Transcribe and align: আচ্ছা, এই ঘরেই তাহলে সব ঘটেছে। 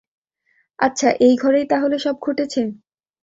আচ্ছা, 0.79 1.09
এই 1.19 1.33
ঘরেই 1.37 1.65
তাহলে 1.65 1.95
সব 1.99 2.15
ঘটেছে। 2.21 2.61